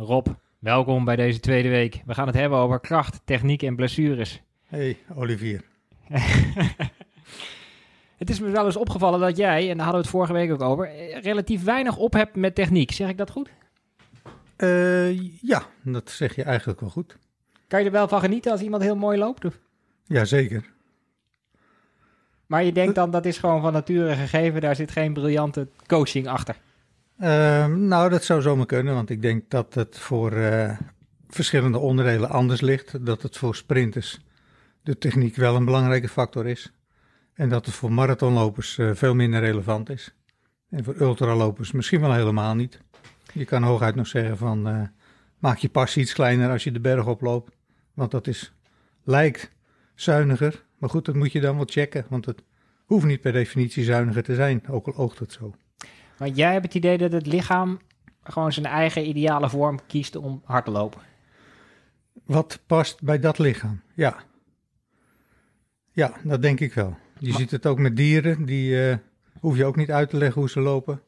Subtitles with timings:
[0.00, 0.26] Rob,
[0.58, 2.02] welkom bij deze tweede week.
[2.06, 4.42] We gaan het hebben over kracht, techniek en blessures.
[4.66, 5.64] Hey, Olivier.
[8.18, 10.52] het is me wel eens opgevallen dat jij, en daar hadden we het vorige week
[10.52, 12.92] ook over, eh, relatief weinig op hebt met techniek.
[12.92, 13.50] Zeg ik dat goed?
[14.56, 17.16] Uh, ja, dat zeg je eigenlijk wel goed.
[17.68, 19.44] Kan je er wel van genieten als iemand heel mooi loopt?
[19.44, 19.58] Of?
[20.04, 20.70] Jazeker.
[22.46, 26.28] Maar je denkt dan dat is gewoon van nature gegeven, daar zit geen briljante coaching
[26.28, 26.56] achter?
[27.20, 30.78] Uh, nou, dat zou zomaar kunnen, want ik denk dat het voor uh,
[31.28, 33.06] verschillende onderdelen anders ligt.
[33.06, 34.20] Dat het voor sprinters
[34.82, 36.72] de techniek wel een belangrijke factor is.
[37.34, 40.14] En dat het voor marathonlopers uh, veel minder relevant is.
[40.70, 42.80] En voor ultralopers misschien wel helemaal niet.
[43.32, 44.82] Je kan hooguit nog zeggen van uh,
[45.38, 47.56] maak je pas iets kleiner als je de berg oploopt.
[47.94, 48.52] Want dat is,
[49.04, 49.50] lijkt
[49.94, 50.64] zuiniger.
[50.78, 52.06] Maar goed, dat moet je dan wel checken.
[52.08, 52.42] Want het
[52.84, 55.54] hoeft niet per definitie zuiniger te zijn, ook al oogt het zo.
[56.20, 57.78] Maar jij hebt het idee dat het lichaam
[58.22, 61.00] gewoon zijn eigen ideale vorm kiest om hard te lopen.
[62.24, 63.80] Wat past bij dat lichaam?
[63.94, 64.16] Ja.
[65.92, 66.96] Ja, dat denk ik wel.
[67.18, 68.96] Je ziet het ook met dieren, die uh,
[69.40, 71.02] hoef je ook niet uit te leggen hoe ze lopen.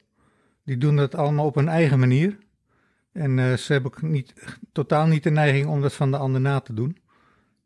[0.65, 2.37] Die doen dat allemaal op hun eigen manier.
[3.11, 4.33] En uh, ze hebben ook niet,
[4.71, 6.97] totaal niet de neiging om dat van de ander na te doen.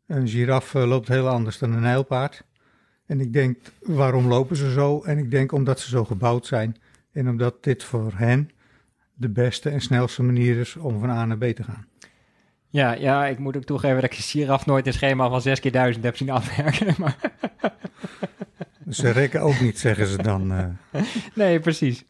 [0.06, 2.44] Een giraf uh, loopt heel anders dan een nijlpaard.
[3.06, 5.02] En ik denk, waarom lopen ze zo?
[5.02, 6.76] En ik denk omdat ze zo gebouwd zijn.
[7.18, 8.50] En omdat dit voor hen
[9.14, 11.86] de beste en snelste manier is om van A naar B te gaan.
[12.68, 15.60] Ja, ja, ik moet ook toegeven dat ik de giraf nooit een schema van 6
[15.60, 16.94] keer 1000 heb zien afwerken.
[16.98, 17.16] Maar...
[18.88, 20.52] Ze rekken ook niet, zeggen ze dan.
[20.52, 20.66] Uh...
[21.34, 22.04] Nee, precies.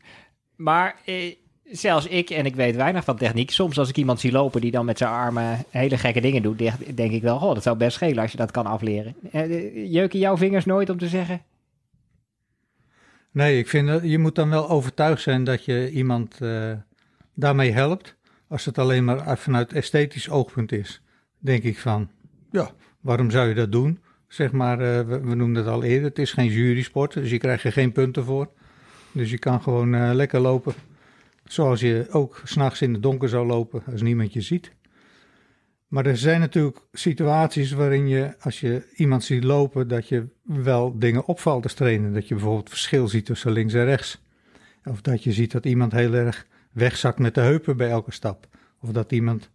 [0.56, 4.32] Maar eh, zelfs ik, en ik weet weinig van techniek, soms als ik iemand zie
[4.32, 6.58] lopen die dan met zijn armen hele gekke dingen doet,
[6.94, 9.14] denk ik wel, oh, dat zou best schelen als je dat kan afleren.
[9.32, 11.42] Eh, jeuken jouw vingers nooit om te zeggen?
[13.32, 16.72] Nee, ik vind dat je moet dan wel overtuigd zijn dat je iemand uh,
[17.34, 18.16] daarmee helpt.
[18.48, 21.02] Als het alleen maar vanuit esthetisch oogpunt is,
[21.38, 22.10] denk ik van,
[22.50, 22.70] ja,
[23.00, 23.98] waarom zou je dat doen?
[24.28, 27.38] Zeg maar, uh, we, we noemden het al eerder, het is geen jurysport, dus je
[27.38, 28.50] krijgt er geen punten voor.
[29.12, 30.74] Dus je kan gewoon uh, lekker lopen,
[31.44, 34.72] zoals je ook s'nachts in het donker zou lopen als niemand je ziet.
[35.88, 40.98] Maar er zijn natuurlijk situaties waarin je, als je iemand ziet lopen, dat je wel
[40.98, 42.12] dingen opvalt als trainer.
[42.12, 44.22] Dat je bijvoorbeeld verschil ziet tussen links en rechts.
[44.84, 48.46] Of dat je ziet dat iemand heel erg wegzakt met de heupen bij elke stap.
[48.80, 49.50] Of dat iemand,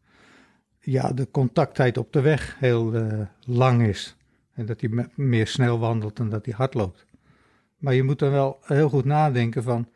[0.79, 4.15] ja, de contacttijd op de weg heel uh, lang is.
[4.53, 7.05] En dat hij meer snel wandelt dan dat hij hard loopt.
[7.77, 9.89] Maar je moet dan wel heel goed nadenken van,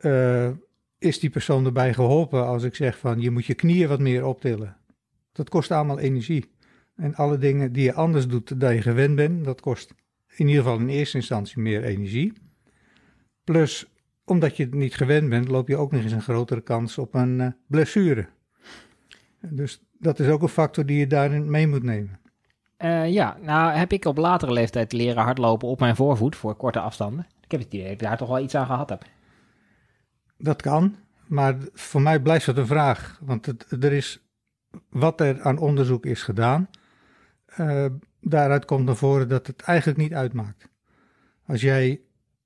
[0.00, 0.50] uh,
[0.98, 4.24] is die persoon erbij geholpen als ik zeg van, je moet je knieën wat meer
[4.24, 4.76] optillen.
[5.32, 6.50] Dat kost allemaal energie.
[6.96, 9.94] En alle dingen die je anders doet dan je gewend bent, dat kost
[10.36, 12.32] in ieder geval in eerste instantie meer energie.
[13.44, 13.86] Plus,
[14.24, 17.14] omdat je het niet gewend bent, loop je ook nog eens een grotere kans op
[17.14, 18.28] een uh, blessure.
[19.40, 22.20] Dus dat is ook een factor die je daarin mee moet nemen.
[22.78, 26.80] Uh, ja, nou heb ik op latere leeftijd leren hardlopen op mijn voorvoet voor korte
[26.80, 27.26] afstanden.
[27.40, 29.04] Ik heb het idee dat ik daar toch wel iets aan gehad heb.
[30.36, 33.20] Dat kan, maar voor mij blijft het een vraag.
[33.24, 34.29] Want het, er is
[34.88, 36.68] wat er aan onderzoek is gedaan,
[37.60, 37.86] uh,
[38.20, 40.68] daaruit komt naar voren dat het eigenlijk niet uitmaakt.
[41.46, 42.00] Als jij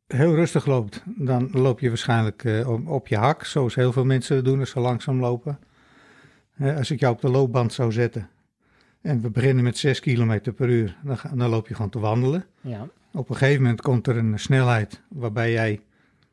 [0.07, 4.45] heel rustig loopt, dan loop je waarschijnlijk uh, op, je hak, zoals heel veel mensen
[4.45, 5.59] doen als ze langzaam lopen.
[6.59, 8.29] Uh, als ik jou op de loopband zou zetten
[9.01, 12.47] en we beginnen met 6 km per uur, dan, dan loop je gewoon te wandelen.
[12.61, 12.89] Ja.
[13.13, 15.81] Op een gegeven moment komt er een snelheid waarbij jij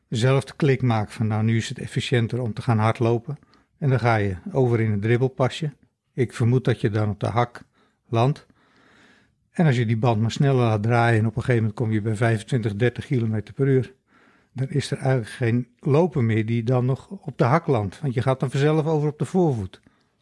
[0.08, 3.38] zelf de klik maakt van nou nu is het efficiënter om te gaan hardlopen.
[3.78, 5.72] En dan ga je over in een dribbelpasje.
[6.14, 7.62] Ik vermoed dat je dan op de hak
[8.08, 8.46] landt.
[9.50, 11.92] En als je die band maar sneller laat draaien en op een gegeven moment kom
[11.92, 13.94] je bij 25, 30 km per uur,
[14.52, 18.00] dan is er eigenlijk geen lopen meer die dan nog op de hak landt.
[18.00, 19.80] Want je gaat dan vanzelf over op de voorvoet.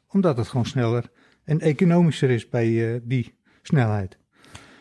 [0.09, 1.11] Omdat het gewoon sneller
[1.45, 4.19] en economischer is bij uh, die snelheid.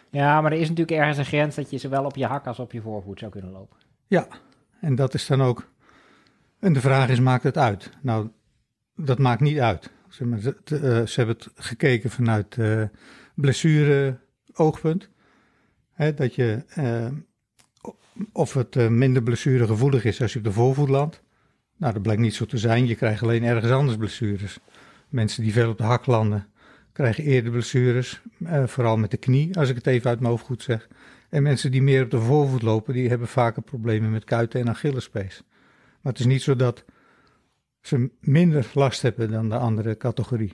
[0.09, 2.59] Ja, maar er is natuurlijk ergens een grens dat je zowel op je hak als
[2.59, 3.77] op je voorvoet zou kunnen lopen.
[4.07, 4.27] Ja,
[4.81, 5.71] en dat is dan ook.
[6.59, 7.89] En de vraag is: maakt het uit?
[8.01, 8.29] Nou,
[8.95, 9.91] dat maakt niet uit.
[10.09, 12.83] Ze, uh, ze hebben het gekeken vanuit uh,
[13.35, 15.09] blessure-oogpunt.
[16.15, 17.07] dat je, uh,
[18.31, 21.23] of het minder blessuregevoelig is als je op de voorvoet landt.
[21.77, 22.87] Nou, dat blijkt niet zo te zijn.
[22.87, 24.59] Je krijgt alleen ergens anders blessures.
[25.09, 26.47] Mensen die veel op de hak landen,
[26.91, 28.21] krijgen eerder blessures.
[28.65, 30.87] vooral met de knie, als ik het even uit mijn hoofd goed zeg.
[31.29, 34.69] En mensen die meer op de voorvoet lopen, die hebben vaker problemen met kuiten en
[34.69, 35.43] Achillespees.
[36.01, 36.85] Maar het is niet zo dat
[37.89, 40.53] ze minder last hebben dan de andere categorie.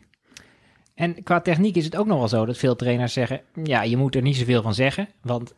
[0.94, 3.98] En qua techniek is het ook nog wel zo dat veel trainers zeggen: ja, je
[3.98, 5.54] moet er niet zoveel van zeggen, want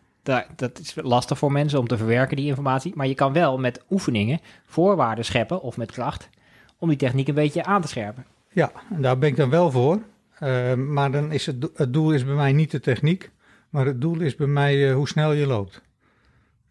[0.55, 2.91] dat is lastig voor mensen om te verwerken, die informatie.
[2.95, 6.29] Maar je kan wel met oefeningen voorwaarden scheppen of met kracht
[6.77, 8.25] om die techniek een beetje aan te scherpen.
[8.51, 9.99] Ja, daar ben ik dan wel voor.
[10.39, 13.31] Uh, maar dan is het, het doel is bij mij niet de techniek,
[13.69, 15.81] maar het doel is bij mij uh, hoe snel je loopt.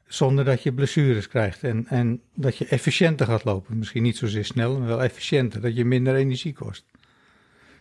[0.06, 3.78] Zonder dat je blessures krijgt en, en dat je efficiënter gaat lopen.
[3.78, 6.84] Misschien niet zozeer snel, maar wel efficiënter, dat je minder energie kost.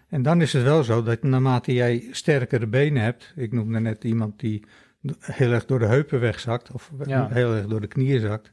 [0.10, 4.04] En dan is het wel zo dat naarmate jij sterkere benen hebt, ik noemde net
[4.04, 4.64] iemand die
[5.20, 7.30] heel erg door de heupen wegzakt, of ja.
[7.32, 8.52] heel erg door de knieën zakt,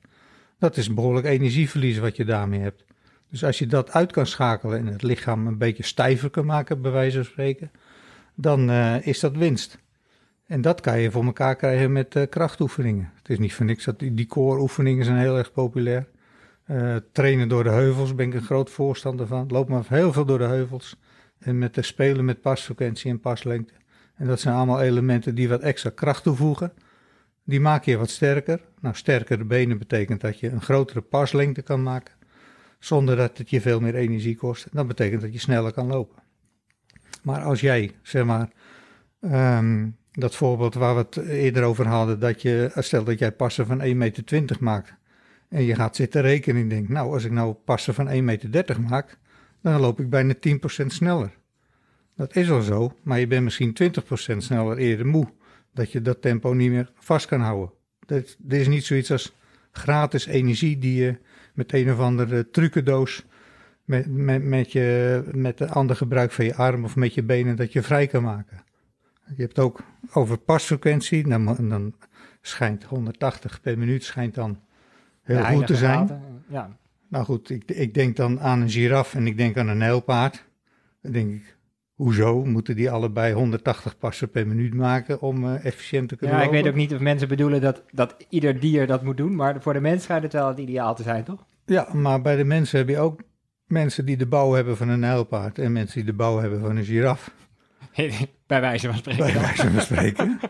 [0.59, 2.85] dat is behoorlijk energieverlies wat je daarmee hebt.
[3.31, 6.83] Dus als je dat uit kan schakelen en het lichaam een beetje stijver kan maken,
[6.83, 7.71] bij wijze van spreken,
[8.35, 9.79] dan uh, is dat winst.
[10.53, 13.13] En dat kan je voor elkaar krijgen met uh, krachtoefeningen.
[13.15, 16.09] Het is niet voor niks dat die, die core-oefeningen zijn heel erg populair.
[16.67, 19.49] Uh, trainen door de heuvels ben ik een groot voorstander van.
[19.49, 20.97] Loop maar heel veel door de heuvels.
[21.39, 23.73] En met de spelen met pasfrequentie en paslengte.
[24.15, 26.73] En dat zijn allemaal elementen die wat extra kracht toevoegen.
[27.45, 28.61] Die maak je wat sterker.
[28.81, 32.15] Nou, sterkere benen betekent dat je een grotere paslengte kan maken.
[32.79, 34.67] Zonder dat het je veel meer energie kost.
[34.73, 36.23] Dat betekent dat je sneller kan lopen.
[37.23, 38.49] Maar als jij, zeg maar,
[39.21, 43.67] um, dat voorbeeld waar we het eerder over hadden, dat je, stel dat jij passen
[43.67, 44.95] van 1,20 meter maakt.
[45.49, 48.81] En je gaat zitten rekenen en denkt, nou, als ik nou passen van 1,30 meter
[48.81, 49.19] maak,
[49.63, 51.31] dan loop ik bijna 10% sneller.
[52.17, 53.77] Dat is al zo, maar je bent misschien
[54.35, 55.29] 20% sneller eerder moe.
[55.75, 57.73] Dat je dat tempo niet meer vast kan houden.
[58.07, 59.35] Dit, is niet zoiets als
[59.71, 61.19] gratis energie die je
[61.55, 63.25] met een of andere trucendoos
[63.85, 67.57] met, met, met, je, met de ander gebruik van je arm of met je benen
[67.57, 68.65] dat je vrij kan maken.
[69.37, 69.83] Je hebt ook
[70.13, 71.95] over pasfrequentie, dan, dan
[72.41, 74.59] schijnt 180 per minuut schijnt dan
[75.23, 76.23] heel goed te zijn.
[76.49, 76.77] ja.
[77.09, 80.45] Nou goed, ik, ik denk dan aan een giraf en ik denk aan een nijlpaard.
[81.03, 81.57] Dan denk ik,
[81.95, 86.43] hoezo moeten die allebei 180 passen per minuut maken om uh, efficiënt te kunnen Ja,
[86.43, 89.63] ik weet ook niet of mensen bedoelen dat, dat ieder dier dat moet doen, maar
[89.63, 91.45] voor de mens schijnt het wel het ideaal te zijn, toch?
[91.67, 93.21] Ja, maar bij de mensen heb je ook
[93.67, 96.77] mensen die de bouw hebben van een nijlpaard en mensen die de bouw hebben van
[96.77, 97.35] een giraf.
[98.47, 99.25] Bij wijze van spreken.
[99.25, 100.41] Bij wijze van spreken.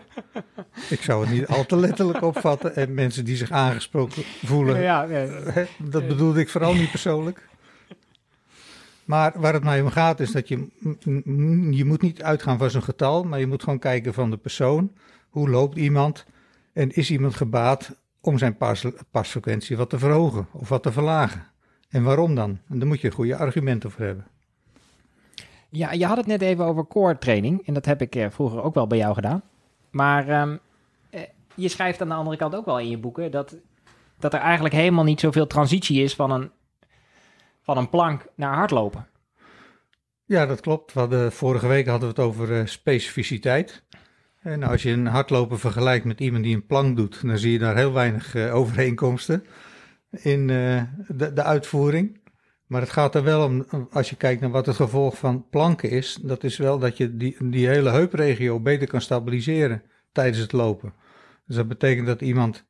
[0.90, 2.76] ik zou het niet al te letterlijk opvatten.
[2.76, 5.06] En mensen die zich aangesproken voelen, ja,
[5.78, 7.48] dat bedoelde ik vooral niet persoonlijk.
[9.04, 10.66] Maar waar het mij om gaat is dat je,
[11.76, 14.92] je moet niet uitgaan van zo'n getal, maar je moet gewoon kijken van de persoon.
[15.28, 16.24] Hoe loopt iemand?
[16.72, 21.46] En is iemand gebaat om zijn pas, pasfrequentie wat te verhogen of wat te verlagen?
[21.88, 22.58] En waarom dan?
[22.68, 24.26] En daar moet je goede argumenten voor hebben.
[25.74, 27.66] Ja, je had het net even over core training.
[27.66, 29.42] En dat heb ik eh, vroeger ook wel bij jou gedaan.
[29.90, 30.58] Maar um,
[31.54, 33.56] je schrijft aan de andere kant ook wel in je boeken dat,
[34.18, 36.50] dat er eigenlijk helemaal niet zoveel transitie is van een,
[37.62, 39.06] van een plank naar hardlopen.
[40.24, 40.92] Ja, dat klopt.
[41.28, 43.82] Vorige week hadden we het over uh, specificiteit.
[44.38, 47.58] En als je een hardloper vergelijkt met iemand die een plank doet, dan zie je
[47.58, 49.44] daar heel weinig overeenkomsten
[50.10, 50.86] in de,
[51.34, 52.20] de uitvoering.
[52.72, 55.90] Maar het gaat er wel om, als je kijkt naar wat het gevolg van planken
[55.90, 59.82] is, dat is wel dat je die, die hele heupregio beter kan stabiliseren
[60.12, 60.94] tijdens het lopen.
[61.46, 62.66] Dus dat betekent dat iemand,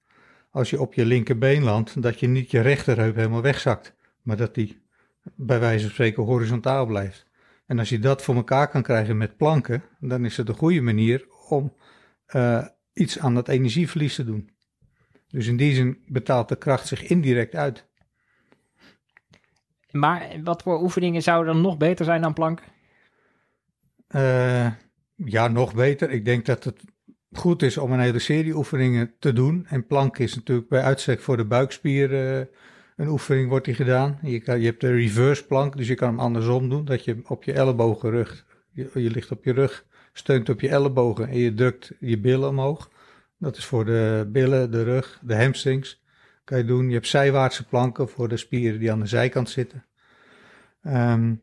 [0.51, 4.55] als je op je linkerbeen landt, dat je niet je rechterheup helemaal wegzakt, maar dat
[4.55, 4.83] die
[5.35, 7.27] bij wijze van spreken horizontaal blijft.
[7.67, 10.81] En als je dat voor elkaar kan krijgen met planken, dan is het een goede
[10.81, 11.75] manier om
[12.35, 14.51] uh, iets aan dat energieverlies te doen.
[15.29, 17.91] Dus in die zin betaalt de kracht zich indirect uit.
[19.93, 22.63] Maar wat voor oefeningen zouden dan nog beter zijn dan plank?
[24.09, 24.67] Uh,
[25.15, 26.11] ja, nog beter.
[26.11, 26.85] Ik denk dat het
[27.33, 29.67] goed is om een hele serie oefeningen te doen.
[29.69, 32.45] En plank is natuurlijk bij uitstek voor de buikspier uh,
[32.97, 34.19] een oefening wordt die gedaan.
[34.23, 36.85] Je, kan, je hebt de reverse plank, dus je kan hem andersom doen.
[36.85, 40.69] Dat je op je ellebogen rug, je, je ligt op je rug, steunt op je
[40.69, 42.91] ellebogen en je drukt je billen omhoog.
[43.39, 46.02] Dat is voor de billen, de rug, de hamstrings
[46.45, 46.89] kan je doen.
[46.89, 49.85] Je hebt zijwaartse planken voor de spieren die aan de zijkant zitten.
[50.83, 51.43] Um,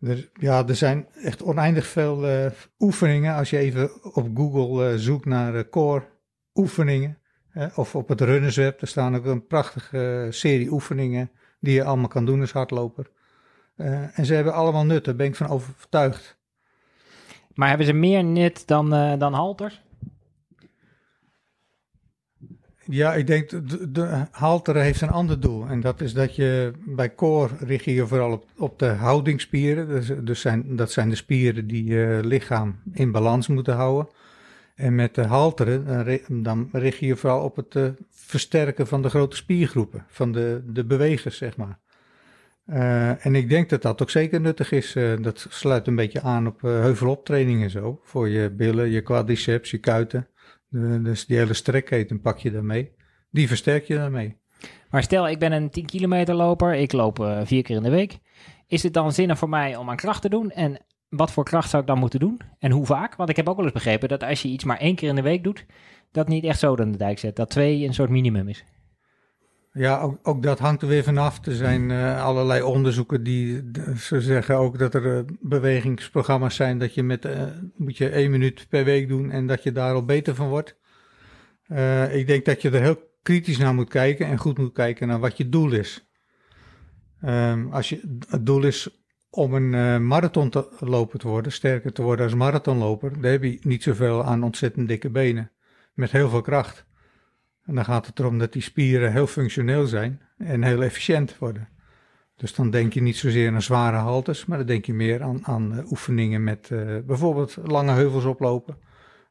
[0.00, 3.34] er, ja, er zijn echt oneindig veel uh, oefeningen.
[3.34, 6.04] Als je even op Google uh, zoekt naar uh, core
[6.54, 7.18] oefeningen,
[7.74, 12.26] of op het runnersweb, er staan ook een prachtige serie oefeningen die je allemaal kan
[12.26, 13.10] doen als hardloper.
[13.76, 16.38] en ze hebben allemaal nut, daar ben ik van overtuigd.
[17.54, 19.83] Maar hebben ze meer nut dan, dan halters?
[22.86, 25.66] Ja, ik denk de, de haltere heeft een ander doel.
[25.66, 29.88] En dat is dat je bij core richt je vooral op, op de houdingsspieren.
[29.88, 34.08] Dus, dus zijn, dat zijn de spieren die je lichaam in balans moeten houden.
[34.74, 35.84] En met de halteren,
[36.28, 40.62] dan richt je je vooral op het uh, versterken van de grote spiergroepen, van de,
[40.66, 41.78] de bewegers, zeg maar.
[42.66, 44.94] Uh, en ik denk dat dat ook zeker nuttig is.
[44.94, 48.00] Uh, dat sluit een beetje aan op heuveloptrainingen zo.
[48.02, 50.28] Voor je billen, je quadriceps, je kuiten
[51.02, 52.92] dus die hele strekketen pak je daarmee.
[53.30, 54.36] Die versterk je daarmee.
[54.90, 56.74] Maar stel, ik ben een 10 kilometer loper.
[56.74, 58.18] Ik loop uh, vier keer in de week.
[58.66, 60.50] Is het dan zinnig voor mij om aan kracht te doen?
[60.50, 62.40] En wat voor kracht zou ik dan moeten doen?
[62.58, 63.16] En hoe vaak?
[63.16, 65.14] Want ik heb ook wel eens begrepen dat als je iets maar één keer in
[65.14, 65.66] de week doet,
[66.12, 67.36] dat niet echt zo aan de dijk zet.
[67.36, 68.64] Dat twee een soort minimum is.
[69.76, 71.46] Ja, ook, ook dat hangt er weer vanaf.
[71.46, 76.94] Er zijn uh, allerlei onderzoeken die ze zeggen ook dat er uh, bewegingsprogramma's zijn dat
[76.94, 77.42] je met uh,
[77.76, 80.76] moet je één minuut per week doen en dat je daar al beter van wordt.
[82.12, 85.20] ik denk dat je er heel kritisch naar moet kijken en goed moet kijken naar
[85.20, 86.08] wat je doel is.
[87.24, 92.02] Um, als je het doel is om een marathon te lopen te worden, sterker te
[92.02, 95.50] worden als marathonloper, dan heb je niet zoveel aan ontzettend dikke benen
[95.94, 96.86] met heel veel kracht.
[97.64, 101.68] En dan gaat het erom dat die spieren heel functioneel zijn en heel efficiënt worden.
[102.36, 105.46] Dus dan denk je niet zozeer aan zware haltes, maar dan denk je meer aan,
[105.46, 108.78] aan uh, oefeningen met uh, bijvoorbeeld lange heuvels oplopen.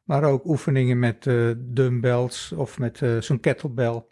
[0.04, 4.04] Maar ook oefeningen met uh, dumbbells of met zo'n kettlebell.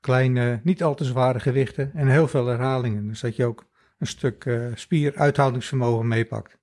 [0.00, 3.08] Kleine, niet al te zware gewichten en heel veel herhalingen.
[3.08, 3.66] Dus dat je ook
[3.98, 6.58] een stuk spieruithoudingsvermogen meepakt.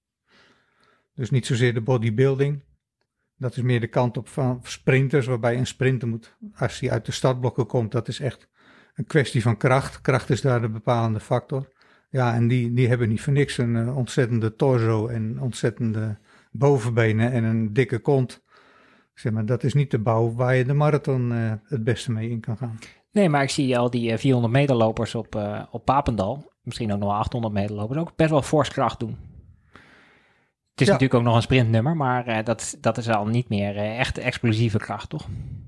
[1.15, 2.63] Dus niet zozeer de bodybuilding,
[3.43, 7.05] dat is meer de kant op van sprinters, waarbij een sprinter moet, als hij uit
[7.05, 8.47] de startblokken komt, dat is echt
[8.95, 10.01] een kwestie van kracht.
[10.01, 11.71] Kracht is daar de bepalende factor.
[12.09, 16.17] Ja, en die, die hebben niet voor niks een uh, ontzettende torso en ontzettende
[16.51, 18.43] bovenbenen en een dikke kont.
[19.13, 22.29] Zeg maar, dat is niet de bouw waar je de marathon uh, het beste mee
[22.29, 22.79] in kan gaan.
[23.11, 25.35] Nee, maar ik zie al die 400 meter lopers op,
[25.71, 29.32] op Papendal, misschien ook nog wel 800 meter lopers, ook best wel fors kracht doen.
[30.73, 33.75] Het is natuurlijk ook nog een sprintnummer, maar uh, dat, dat is al niet meer
[33.75, 35.27] uh, echt explosieve kracht, toch?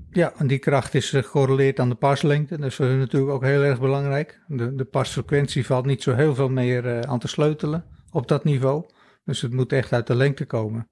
[0.09, 2.57] Ja, en die kracht is uh, gerelateerd aan de paslengte.
[2.57, 4.41] Dat is voor hun natuurlijk ook heel erg belangrijk.
[4.47, 8.85] De, de pasfrequentie valt niet zo heel veel meer aan te sleutelen op dat niveau.
[9.25, 10.89] Dus het moet echt uit de lengte komen.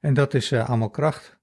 [0.00, 1.40] En dat is allemaal kracht.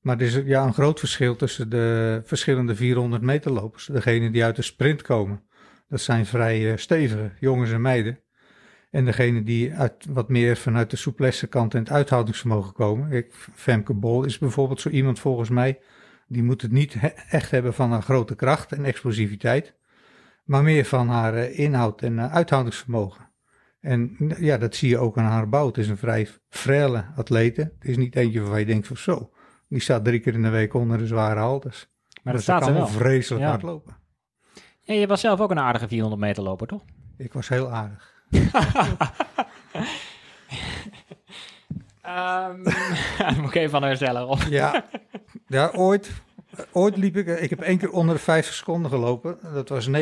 [0.00, 3.86] Maar er is ja, een groot verschil tussen de verschillende 400 meter lopers.
[3.86, 5.42] Degene die uit de sprint komen,
[5.88, 8.20] dat zijn vrij stevige jongens en meiden.
[8.90, 13.08] En degene die uit, wat meer vanuit de souplesse kant en het uithoudingsvermogen komen.
[13.08, 15.78] Kijk, Femke Bol is bijvoorbeeld zo iemand volgens mij.
[16.28, 16.96] Die moet het niet
[17.30, 19.74] echt hebben van haar grote kracht en explosiviteit.
[20.44, 23.30] Maar meer van haar uh, inhoud en uh, uithoudingsvermogen.
[23.80, 25.66] En ja, dat zie je ook aan haar bouw.
[25.66, 27.60] Het is een vrij frele atlete.
[27.78, 29.30] Het is niet eentje waarvan je denkt van zo.
[29.68, 31.88] Die staat drie keer in de week onder de zware haltes.
[32.22, 33.50] Maar dat staat kan wel vreselijk ja.
[33.50, 33.96] hard lopen.
[34.84, 36.84] En je was zelf ook een aardige 400 meter loper, toch?
[37.16, 38.15] Ik was heel aardig
[42.06, 42.62] um,
[43.18, 44.28] dan moet ik even van herstellen.
[44.28, 44.42] Op.
[44.48, 44.84] ja,
[45.46, 46.10] ja ooit,
[46.72, 47.26] ooit liep ik...
[47.26, 49.38] Ik heb één keer onder de 50 seconden gelopen.
[49.54, 49.94] Dat was 49,9.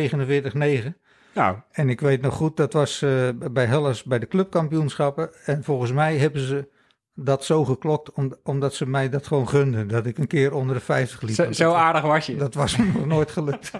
[1.35, 1.57] Nou.
[1.71, 5.31] En ik weet nog goed, dat was uh, bij Hellas bij de clubkampioenschappen.
[5.45, 6.69] En volgens mij hebben ze
[7.15, 9.89] dat zo geklokt, om, omdat ze mij dat gewoon gunden.
[9.89, 11.35] Dat ik een keer onder de 50 liep.
[11.35, 12.37] Zo, zo aardig was je.
[12.37, 13.71] Dat was me nog nooit gelukt.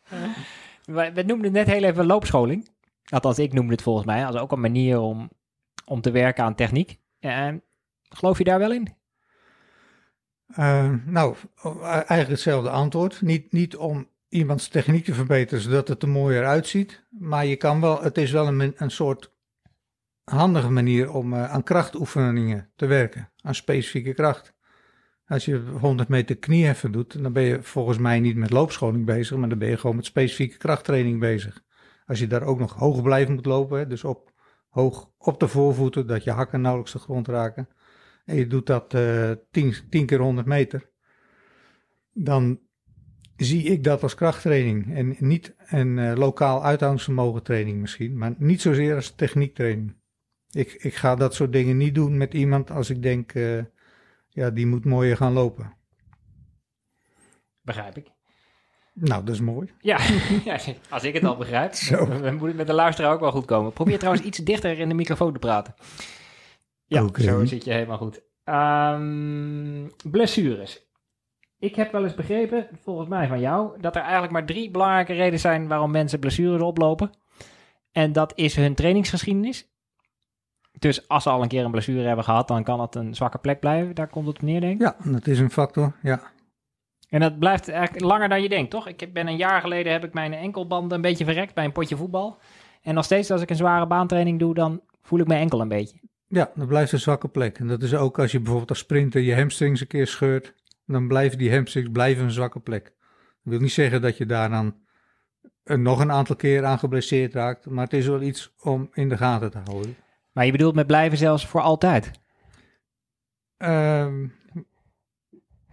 [0.84, 2.70] we, we noemden net heel even loopscholing.
[3.08, 5.30] Althans, ik noemde het volgens mij als ook een manier om,
[5.84, 7.00] om te werken aan techniek.
[7.20, 7.48] Uh,
[8.08, 8.94] geloof je daar wel in?
[10.58, 11.36] Uh, nou,
[11.84, 13.22] eigenlijk hetzelfde antwoord.
[13.22, 17.04] Niet, niet om iemands techniek te verbeteren zodat het er mooier uitziet.
[17.08, 19.32] Maar je kan wel, het is wel een, een soort
[20.24, 23.32] handige manier om uh, aan krachtoefeningen te werken.
[23.40, 24.54] Aan specifieke kracht.
[25.26, 29.36] Als je 100 meter knieheffen doet, dan ben je volgens mij niet met loopscholing bezig,
[29.36, 31.62] maar dan ben je gewoon met specifieke krachttraining bezig.
[32.12, 34.32] Als je daar ook nog hoog blijven moet lopen, dus op,
[34.68, 37.68] hoog op de voorvoeten, dat je hakken nauwelijks de grond raken.
[38.24, 40.90] En je doet dat uh, 10, 10 keer 100 meter.
[42.12, 42.60] Dan
[43.36, 44.94] zie ik dat als krachttraining.
[44.94, 49.96] En niet een uh, lokaal uithoudingsvermogen training misschien, maar niet zozeer als techniektraining.
[50.50, 53.64] Ik, ik ga dat soort dingen niet doen met iemand als ik denk, uh,
[54.28, 55.76] ja, die moet mooier gaan lopen.
[57.62, 58.10] Begrijp ik.
[58.92, 59.70] Nou, dat is mooi.
[59.80, 59.98] Ja,
[60.88, 61.74] als ik het al begrijp,
[62.22, 63.72] dan moet het met de luisteraar ook wel goed komen.
[63.72, 65.74] Probeer trouwens iets dichter in de microfoon te praten.
[66.86, 67.24] Ja, okay.
[67.24, 68.22] zo zit je helemaal goed.
[68.44, 70.90] Um, blessures.
[71.58, 75.12] Ik heb wel eens begrepen, volgens mij van jou, dat er eigenlijk maar drie belangrijke
[75.12, 77.10] redenen zijn waarom mensen blessures oplopen.
[77.92, 79.70] En dat is hun trainingsgeschiedenis.
[80.78, 83.38] Dus als ze al een keer een blessure hebben gehad, dan kan het een zwakke
[83.38, 83.94] plek blijven.
[83.94, 84.80] Daar komt het op neer, denk ik.
[84.80, 86.22] Ja, dat is een factor, ja.
[87.12, 88.88] En dat blijft eigenlijk langer dan je denkt, toch?
[88.88, 91.96] Ik ben een jaar geleden heb ik mijn enkelbanden een beetje verrekt bij een potje
[91.96, 92.38] voetbal.
[92.82, 95.68] En nog steeds als ik een zware baantraining doe, dan voel ik mijn enkel een
[95.68, 96.00] beetje.
[96.26, 97.58] Ja, dat blijft een zwakke plek.
[97.58, 100.54] En dat is ook als je bijvoorbeeld als sprinter je hamstrings een keer scheurt,
[100.86, 102.84] dan blijven die hamstrings blijven een zwakke plek.
[102.84, 104.74] Dat wil niet zeggen dat je daar dan
[105.64, 109.16] nog een aantal keer aan geblesseerd raakt, maar het is wel iets om in de
[109.16, 109.96] gaten te houden.
[110.32, 112.10] Maar je bedoelt met blijven zelfs voor altijd?
[113.58, 114.32] Um,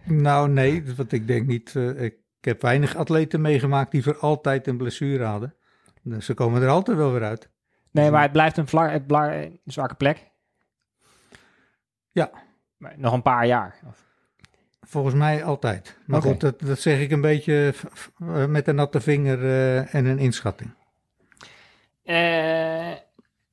[0.04, 1.74] nou, nee, want ik denk niet.
[1.74, 5.54] Uh, ik, heb weinig atleten meegemaakt die voor altijd een blessure hadden.
[6.02, 7.50] Dus ze komen er altijd wel weer uit.
[7.90, 10.30] Nee, maar het blijft een, vla- het bla- een zwakke plek.
[12.12, 12.30] Ja.
[12.76, 13.76] Maar nog een paar jaar.
[13.86, 14.08] Of-
[14.80, 15.98] Volgens mij altijd.
[16.06, 17.74] Maar goed, dat, dat zeg ik een beetje
[18.20, 20.70] eh, met een natte vinger eh, en een inschatting.
[22.02, 22.98] Eh, en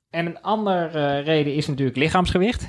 [0.09, 2.67] een andere reden is natuurlijk lichaamsgewicht.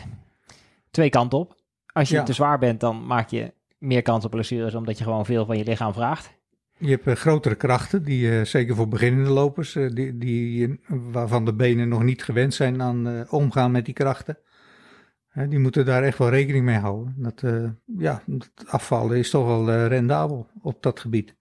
[0.90, 1.56] Twee kanten op.
[1.92, 2.22] Als je Ja.
[2.22, 5.58] te zwaar bent, dan maak je meer kans op blessures, omdat je gewoon veel van
[5.58, 6.36] je lichaam vraagt.
[6.78, 11.44] Je hebt eh, grotere krachten, die, eh, zeker voor beginnende lopers, eh, die, die, waarvan
[11.44, 14.38] de benen nog niet gewend zijn aan omgaan met die krachten.
[15.48, 17.14] Die moeten daar echt wel rekening mee houden.
[17.16, 17.42] Dat,
[17.98, 21.36] ja, dat afvallen is toch wel rendabel op dat gebied.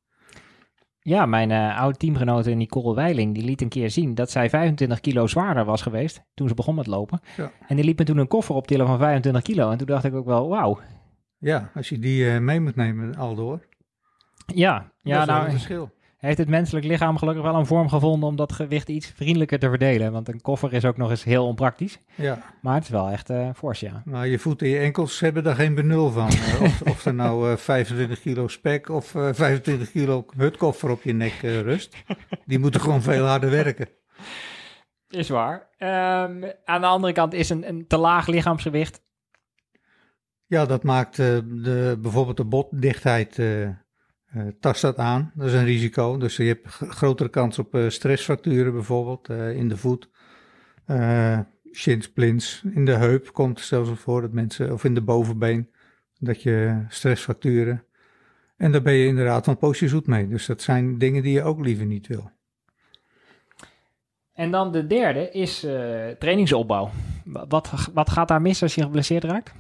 [0.99, 5.27] Ja, mijn oude teamgenote Nicole Weiling, die liet een keer zien dat zij 25 kilo
[5.27, 7.19] zwaarder was geweest toen ze begon met lopen.
[7.37, 7.51] Ja.
[7.67, 9.71] En die liet me toen een koffer optillen van 25 kilo.
[9.71, 10.79] En toen dacht ik ook wel, wauw.
[11.39, 13.59] Ja, als je die eh, mee moet nemen, Aldoor.
[14.53, 15.91] Ja, ja dat is nou een verschil.
[16.17, 19.69] heeft het menselijk lichaam gelukkig wel een vorm gevonden om dat gewicht iets vriendelijker te
[19.69, 20.11] verdelen.
[20.11, 21.99] Want een koffer is ook nog eens heel onpraktisch.
[22.15, 24.01] Ja, Maar het is wel echt eh fors, ja.
[24.05, 26.29] maar je voeten en je enkels hebben daar geen benul van.
[26.29, 31.03] Eh, of, of er nou eh, 25 kilo spek of eh, 25 kilo hutkoffer op
[31.03, 31.95] je nek rust.
[32.45, 33.89] Die moeten gewoon veel harder werken.
[35.09, 35.69] Is waar.
[35.77, 39.05] Ehm, aan de andere kant is een, een te laag lichaamsgewicht.
[40.47, 43.69] Ja, dat maakt eh, de, bijvoorbeeld de botdichtheid, eh,
[44.59, 45.31] tast dat aan.
[45.35, 46.17] Dat is een risico.
[46.17, 50.09] Dus je hebt grotere kans op stressfracturen bijvoorbeeld in de voet.
[51.73, 55.69] Shinsplints in de heup komt zelfs voor dat mensen, of in de bovenbeen,
[56.19, 57.83] dat je stressfracturen.
[58.57, 60.27] En daar ben je inderdaad van poosje zoet mee.
[60.27, 62.31] Dus dat zijn dingen die je ook liever niet wil.
[64.33, 65.59] En dan de derde is
[66.19, 66.89] trainingsopbouw.
[67.25, 69.53] Wa- Wat, wat gaat daar mis als je geblesseerd raakt?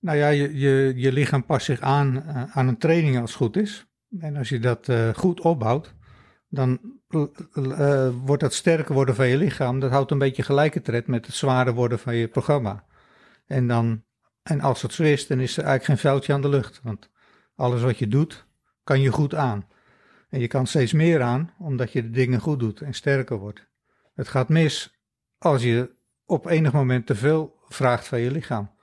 [0.00, 3.40] Nou ja, je, je, je lichaam past zich aan eh, aan een training als het
[3.40, 3.86] goed is.
[4.18, 5.94] En als je dat eh, goed opbouwt,
[6.48, 9.80] dan eh, wordt dat sterker worden van je lichaam.
[9.80, 12.84] Dat houdt een beetje gelijke tred met het zwaarder worden van je programma.
[13.46, 14.04] En, dan,
[14.42, 16.80] en als het zo is, dan is er eigenlijk geen vuiltje aan de lucht.
[16.82, 17.10] Want
[17.54, 18.46] alles wat je doet,
[18.84, 19.66] kan je goed aan.
[20.28, 23.66] En je kan steeds meer aan, omdat je de dingen goed doet en sterker wordt.
[24.14, 25.00] Het gaat mis
[25.38, 25.96] als je
[26.26, 28.76] op enig moment te veel vraagt van je lichaam.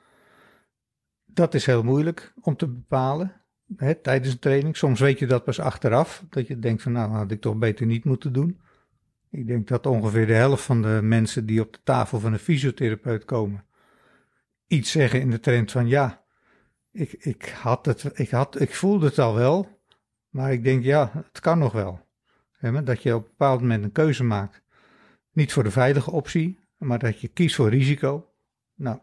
[1.35, 3.41] Dat is heel moeilijk om te bepalen
[3.77, 4.77] hè, tijdens een training.
[4.77, 6.23] Soms weet je dat pas achteraf.
[6.29, 8.61] Dat je denkt van nou had ik toch beter niet moeten doen.
[9.29, 12.39] Ik denk dat ongeveer de helft van de mensen die op de tafel van een
[12.39, 13.65] fysiotherapeut komen.
[14.67, 16.23] Iets zeggen in de trend van ja,
[16.91, 19.79] ik, ik, had het, ik, had, ik voelde het al wel.
[20.29, 22.03] Maar ik denk ja, het kan nog wel.
[22.83, 24.61] Dat je op een bepaald moment een keuze maakt.
[25.31, 28.29] Niet voor de veilige optie, maar dat je kiest voor risico.
[28.75, 28.99] Nou,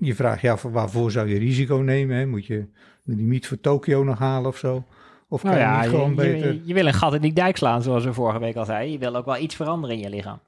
[0.00, 2.16] je vraagt je af waarvoor zou je risico nemen?
[2.16, 2.26] Hè?
[2.26, 2.66] Moet je
[3.02, 4.84] de limiet voor Tokio nog halen of zo?
[5.28, 6.60] Of kan Nou je ja, niet je, gewoon je- beter...
[6.64, 8.92] je wil een gat in die dijk slaan, zoals we vorige week al zeiden.
[8.92, 10.40] Je wil ook wel iets veranderen in je lichaam.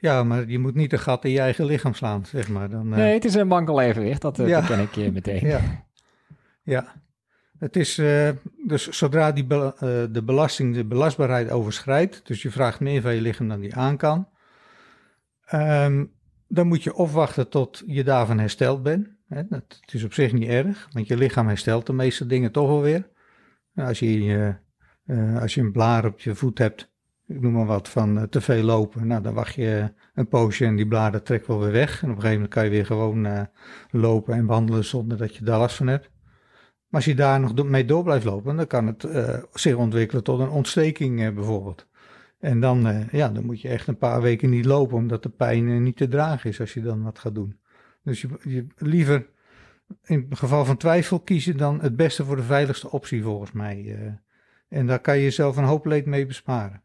[0.00, 2.70] Ja, maar je moet niet een gat in je eigen lichaam slaan, zeg maar.
[2.70, 4.20] Dan, eh, Nee, het is een wankel evenwicht.
[4.22, 4.60] Dat eh, Ja.
[4.60, 5.46] ken ik eh, meteen.
[5.46, 5.60] Ja.
[6.62, 6.94] ja.
[7.58, 7.94] Het is
[8.66, 13.20] dus zodra die be- de belasting de belastbaarheid overschrijdt, dus je vraagt meer van je
[13.20, 14.28] lichaam dan die aan kan,
[15.46, 16.04] ehm,
[16.48, 19.08] dan moet je of wachten tot je daarvan hersteld bent.
[19.28, 22.80] Het is op zich niet erg, want je lichaam herstelt de meeste dingen toch wel
[22.80, 23.08] weer.
[23.74, 24.54] Als, je,
[25.06, 26.92] eh, als je een blaar op je voet hebt,
[27.26, 30.64] ik noem maar wat, van eh, te veel lopen, nou, dan wacht je een poosje
[30.64, 32.02] en die bladen trekt wel weer weg.
[32.02, 33.42] En op een gegeven moment kan je weer gewoon eh,
[33.90, 36.10] lopen en wandelen zonder dat je daar last van hebt.
[36.88, 39.08] Maar als je daar nog mee door blijft lopen, dan kan het
[39.52, 41.87] zich ontwikkelen tot een ontsteking bijvoorbeeld.
[42.40, 45.28] En dan, eh, ja, dan moet je echt een paar weken niet lopen, omdat de
[45.28, 47.58] pijn eh, niet te dragen is als je dan wat gaat doen.
[48.02, 49.26] Dus je, je liever
[50.04, 53.96] in het geval van twijfel kiezen dan het beste voor de veiligste optie volgens mij.
[53.98, 54.12] eh.
[54.78, 56.82] en daar kan je jezelf een hoop leed mee besparen.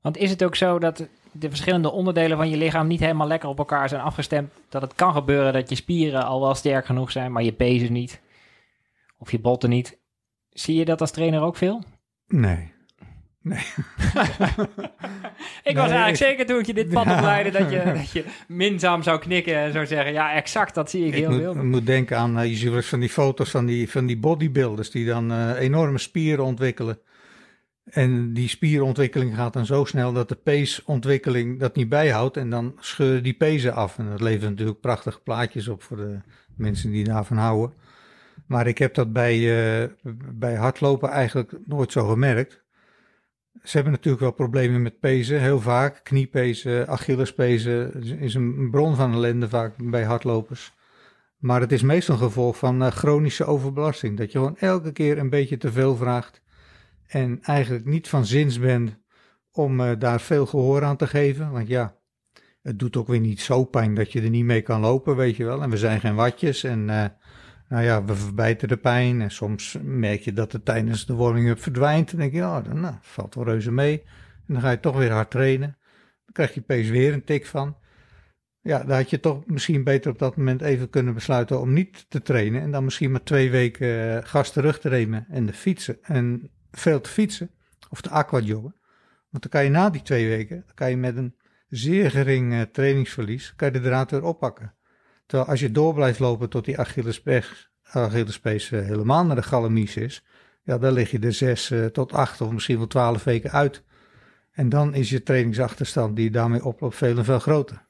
[0.00, 3.48] Want is het ook zo dat de verschillende onderdelen van je lichaam niet helemaal lekker
[3.48, 4.52] op elkaar zijn afgestemd?
[4.68, 7.92] Dat het kan gebeuren dat je spieren al wel sterk genoeg zijn, maar je pezen
[7.92, 8.20] niet.
[9.18, 9.98] Of je botten niet.
[10.50, 11.82] Zie je dat als trainer ook veel?
[12.26, 12.72] Nee.
[15.62, 17.16] Ik was eigenlijk ik- zeker toen ik je dit pad Ja.
[17.16, 21.06] opleidde dat je, dat je minzaam zou knikken en zou zeggen, ja exact, dat zie
[21.06, 21.64] ik, Ik heel moet, veel.
[21.64, 24.18] moet denken aan, eh, je ziet wel eens van die foto's van die, van die
[24.18, 26.98] bodybuilders die dan eh, enorme spieren ontwikkelen.
[27.84, 32.36] En die spierontwikkeling gaat dan zo snel dat de peesontwikkeling dat niet bijhoudt.
[32.36, 33.98] En dan scheuren die pezen af.
[33.98, 36.18] En dat levert natuurlijk prachtige plaatjes op voor de
[36.56, 37.74] mensen die daarvan houden.
[38.46, 39.34] Maar ik heb dat bij,
[39.82, 39.88] eh,
[40.34, 42.59] bij hardlopen eigenlijk nooit zo gemerkt.
[43.62, 46.00] Ze hebben natuurlijk wel problemen met pezen, heel vaak.
[46.02, 50.72] Kniepezen, Achillespezen is een bron van ellende vaak bij hardlopers.
[51.38, 54.18] Maar het is meestal een gevolg van eh, chronische overbelasting.
[54.18, 56.42] Dat je gewoon elke keer een beetje te veel vraagt.
[57.06, 58.98] En eigenlijk niet van zins bent
[59.52, 61.50] om eh, daar veel gehoor aan te geven.
[61.50, 61.96] Want ja,
[62.62, 65.36] het doet ook weer niet zo pijn dat je er niet mee kan lopen, weet
[65.36, 65.62] je wel.
[65.62, 67.04] En we zijn geen watjes en eh,
[67.70, 69.20] nou ja, we verbijten de pijn.
[69.20, 72.12] En soms merk je dat het tijdens de warming-up verdwijnt.
[72.12, 74.02] En denk je, oh, dan nou, valt wel reuze mee.
[74.46, 75.78] En dan ga je toch weer hard trainen.
[76.24, 77.76] Dan krijg je opeens weer een tik van.
[78.60, 82.10] Ja, daar had je toch misschien beter op dat moment even kunnen besluiten om niet
[82.10, 82.62] te trainen.
[82.62, 85.98] En dan misschien maar twee weken uh, gas terug te nemen en de fietsen.
[86.02, 87.50] En veel te fietsen.
[87.88, 88.74] Of de aquajoggen.
[89.30, 91.34] Want dan kan je na die twee weken, dan kan je met een
[91.68, 94.74] zeer gering uh, trainingsverlies, kan je de draad weer oppakken.
[95.30, 99.96] Terwijl als je door blijft lopen tot die Achillespees, Achillespees uh, helemaal naar de galamies
[99.96, 100.24] is,
[100.62, 103.82] ja, dan lig je er zes uh, tot acht of misschien wel twaalf weken uit.
[104.52, 107.82] En dan is je trainingsachterstand die je daarmee oploopt veel en veel groter.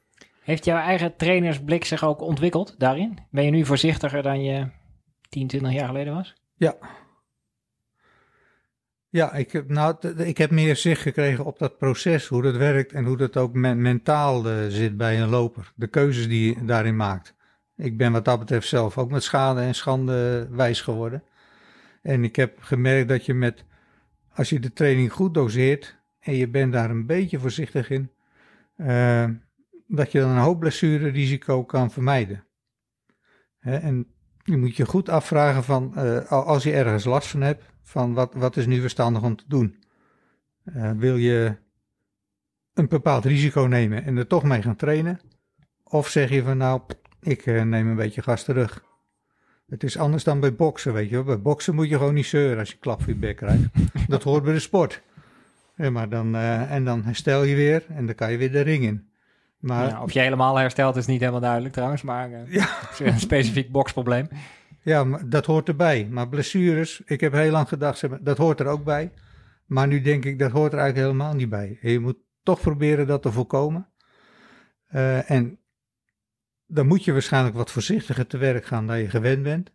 [0.43, 3.19] Heeft jouw eigen trainersblik zich ook ontwikkeld daarin?
[3.31, 4.67] Ben je nu voorzichtiger dan je
[5.29, 6.35] 10, 20 jaar geleden was?
[6.57, 6.77] Ja.
[9.13, 12.93] Ja, ik heb, nou, ik heb meer zicht gekregen op dat proces, hoe dat werkt
[12.93, 15.73] en hoe dat ook men, mentaal uh, zit bij een loper.
[15.75, 17.35] De keuzes die je daarin maakt.
[17.77, 21.23] Ik ben wat dat betreft zelf ook met schade en schande wijs geworden.
[22.03, 23.65] En ik heb gemerkt dat je met,
[24.35, 28.11] als je de training goed doseert en je bent daar een beetje voorzichtig in,
[28.77, 29.25] uh,
[29.87, 32.45] dat je dan een hoop blessurerisico kan vermijden.
[33.59, 34.07] Hè, en
[34.45, 38.35] je moet je goed afvragen van, uh, als je ergens last van hebt, van wat,
[38.35, 39.77] wat is nu verstandig om te doen.
[40.65, 41.57] Uh, wil je
[42.75, 45.21] een bepaald risico nemen en er toch mee gaan trainen?
[45.85, 46.81] Of zeg je van nou,
[47.21, 48.85] ik uh, neem een beetje gas terug.
[49.69, 51.25] Het is anders dan bij boksen, weet je wel.
[51.25, 53.65] Bij boksen moet je gewoon niet zeuren als je klap voor je bek krijgt.
[54.09, 55.03] Dat hoort bij de sport.
[55.77, 58.61] Ja, maar dan, uh, en dan herstel je weer en dan kan je weer de
[58.61, 59.09] ring in.
[59.59, 62.69] Maar, ja, of je helemaal herstelt is niet helemaal duidelijk trouwens, maar uh, ja.
[62.99, 64.29] een specifiek boksprobleem.
[64.83, 66.09] Ja, dat hoort erbij.
[66.11, 69.13] Maar blessures, ik heb heel lang gedacht, dat hoort er ook bij.
[69.67, 71.79] Maar nu denk ik, dat hoort er eigenlijk helemaal niet bij.
[71.81, 73.89] Je moet toch proberen dat te voorkomen.
[74.93, 75.59] Uh, en
[76.67, 79.71] dan moet je waarschijnlijk wat voorzichtiger te werk gaan dan je gewend bent.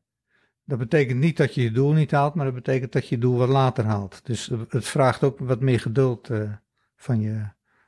[0.63, 3.21] Dat betekent niet dat je je doel niet haalt, maar dat betekent dat je je
[3.21, 4.21] doel wat later haalt.
[4.23, 6.51] Dus het vraagt ook wat meer geduld uh,
[6.95, 7.43] van je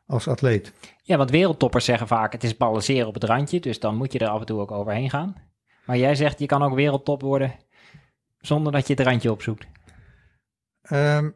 [0.06, 0.74] als atleet.
[1.04, 4.20] Ja, want wereldtoppers zeggen vaak het is balanceren op het randje, dus dan moet je
[4.20, 5.36] er af en toe ook overheen gaan.
[5.88, 7.56] Maar jij zegt je kan ook wereldtop worden
[8.40, 9.68] zonder dat je het randje opzoekt.
[10.92, 11.36] Um,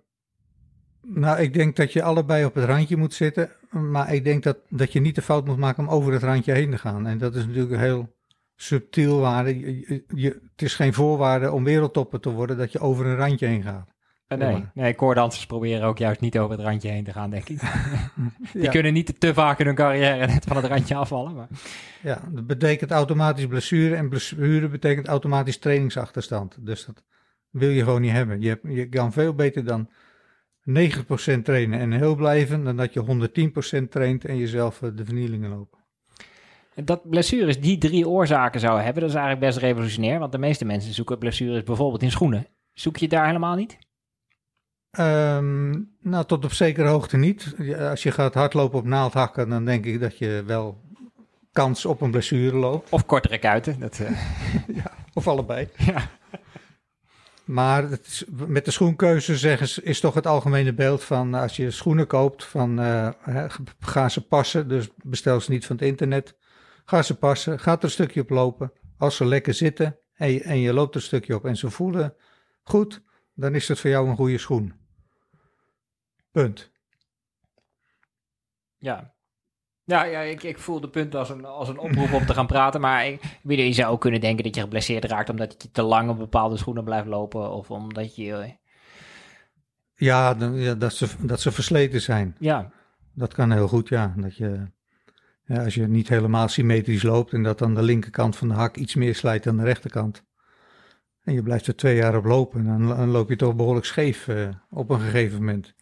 [1.02, 3.52] nou, ik denk dat je allebei op het randje moet zitten.
[3.70, 6.54] Maar ik denk dat, dat je niet de fout moet maken om over het randje
[6.54, 7.08] heen te gaan.
[7.08, 8.16] En dat is natuurlijk heel
[8.56, 9.60] subtiel waarde.
[10.08, 13.64] Je, het is geen voorwaarde om wereldtopper te worden dat je over een randje heen
[13.64, 13.90] gaat.
[14.38, 17.60] Nee, nee, koordansers proberen ook juist niet over het randje heen te gaan, denk ik.
[18.54, 18.72] Die ja.
[18.72, 21.36] kunnen niet te vaak in hun carrière net van het randje afvallen.
[21.36, 21.48] Maar...
[22.02, 23.96] Ja, dat betekent automatisch blessure.
[23.96, 26.58] En blessure betekent automatisch trainingsachterstand.
[26.60, 27.04] Dus dat
[27.50, 28.41] wil je gewoon niet hebben.
[28.41, 29.89] Je, je kan veel beter dan
[30.70, 33.50] 90% trainen en heel blijven, dan dat je
[33.84, 35.80] 110% traint en jezelf de vernielingen lopen.
[36.76, 40.20] Dat blessures die drie oorzaken zouden hebben, dat is eigenlijk best revolutionair.
[40.20, 42.48] Want de meeste mensen zoeken blessures bijvoorbeeld in schoenen.
[42.74, 43.78] Zoek je daar helemaal niet?
[45.00, 47.56] Um, nou, tot op zekere hoogte niet.
[47.80, 50.82] Als je gaat hardlopen op naaldhakken, dan denk ik dat je wel
[51.52, 52.90] kans op een blessure loopt.
[52.90, 53.80] Of kortere kuiten.
[53.80, 54.10] Dat, uh...
[54.84, 55.68] ja, of allebei.
[55.78, 56.10] Ja.
[57.46, 61.72] Maar is, met de schoenkeuze zeggen ze, is toch het algemene beeld van als je
[61.72, 63.10] schoenen koopt, van uh,
[63.80, 64.68] ga ze passen.
[64.68, 66.38] Dus bestel ze niet van het internet.
[66.86, 68.72] Ga ze passen, ga er een stukje op lopen.
[68.98, 71.70] Als ze lekker zitten en je, en je loopt er een stukje op en ze
[71.70, 72.16] voelen
[72.64, 73.02] goed,
[73.34, 74.81] dan is het voor jou een goede schoen.
[76.32, 76.72] Punt.
[78.78, 79.13] Ja.
[79.84, 82.48] Ja, ja ik, ik voel de punt als een, als een oproep om te gaan
[82.48, 82.82] praten.
[82.82, 86.10] Maar ik, je zou ook kunnen denken dat je geblesseerd raakt omdat je te lang
[86.10, 87.52] op bepaalde schoenen blijft lopen.
[87.52, 88.34] Of omdat je.
[88.34, 88.50] Eh,
[89.96, 92.36] ja, ja dat, ze, dat ze versleten zijn.
[92.39, 92.72] Ja.
[93.13, 94.13] Dat kan heel goed, ja.
[94.17, 94.67] Dat je,
[95.46, 95.63] ja.
[95.63, 98.96] Als je niet helemaal symmetrisch loopt en dat dan de linkerkant van de hak iets
[98.96, 100.24] meer slijt dan de rechterkant.
[101.24, 104.28] En je blijft er twee jaar op lopen, dan, dan loop je toch behoorlijk scheef
[104.28, 105.74] uh, op een gegeven moment.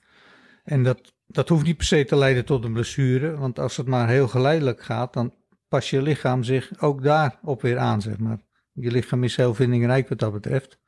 [0.69, 3.87] En dat, dat hoeft niet per se te leiden tot een blessure, want als het
[3.87, 5.33] maar heel geleidelijk gaat, dan
[5.67, 8.39] pas je lichaam zich ook daarop weer aan, zeg maar.
[8.71, 10.79] Je lichaam is heel vindingrijk wat dat betreft.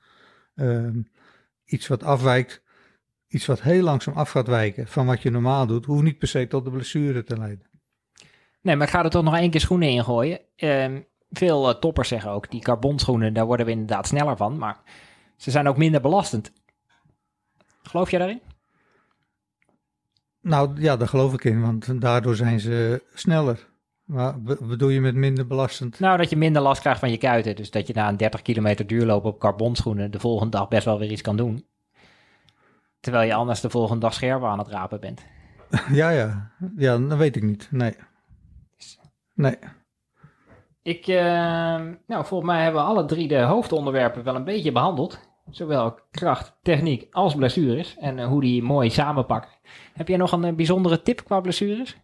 [0.56, 1.12] Um,
[1.66, 2.64] iets wat afwijkt,
[3.28, 6.28] iets wat heel langzaam af gaat wijken van wat je normaal doet, hoeft niet per
[6.28, 7.70] se tot de blessure te leiden.
[8.62, 10.40] Nee, maar ik ga er toch nog één keer schoenen in gooien.
[10.56, 14.82] Um, veel uh, toppers zeggen ook, die carbonschoenen, daar worden we inderdaad sneller van, maar
[15.38, 16.54] ze zijn ook minder belastend.
[17.82, 18.42] Geloof jij daarin?
[20.42, 23.70] Nou ja, daar geloof ik in, want daardoor zijn ze sneller.
[24.06, 26.00] Maar bedoel je met minder belastend?
[26.00, 27.56] Nou, dat je minder last krijgt van je kuiten.
[27.56, 31.00] Dus dat je na een 30 kilometer duurlopen op carbonschoenen de volgende dag best wel
[31.00, 31.66] weer iets kan doen.
[33.00, 35.26] Terwijl je anders de volgende dag scherper aan het rapen bent.
[35.92, 36.52] Ja, ja.
[36.78, 37.68] Ja, dat weet ik niet.
[37.72, 37.96] Nee.
[39.34, 39.58] Nee.
[40.84, 41.16] Ik, uh,
[42.08, 45.20] nou, volgens mij hebben we alle drie de hoofdonderwerpen wel een beetje behandeld.
[45.52, 47.98] Zowel kracht, techniek als blessures.
[47.98, 49.52] En uh, hoe die mooi samenpakken.
[49.94, 51.98] Heb jij nog een uh, bijzondere tip qua blessures?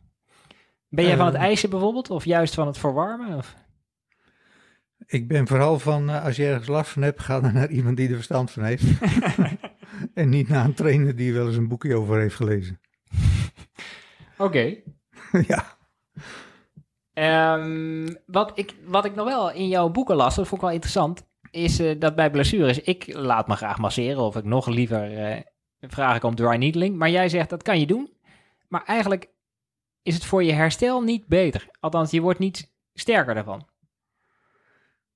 [0.90, 2.10] Ben jij van het ijsen bijvoorbeeld?
[2.10, 3.38] Of juist van het verwarmen?
[3.38, 3.56] Of?
[5.06, 8.10] Ik ben vooral van, als je ergens last van hebt, ga dan naar iemand die
[8.10, 8.84] er verstand van heeft.
[10.14, 12.80] en niet naar een trainer die wel eens een boekje over heeft gelezen.
[14.38, 14.44] Oké.
[14.44, 14.84] Okay.
[15.48, 15.76] ja.
[17.56, 20.76] Um, wat, ik, wat ik nog wel in jouw boeken las, dat vond ik wel
[20.76, 25.12] interessant, is uh, dat bij blessures, ik laat me graag masseren of ik nog liever
[25.12, 25.42] uh,
[25.82, 26.96] vraag ik om dry needling.
[26.96, 28.14] Maar jij zegt dat kan je doen,
[28.68, 29.30] maar eigenlijk
[30.02, 31.68] is het voor je herstel niet beter.
[31.80, 33.68] Althans, je wordt niet sterker daarvan.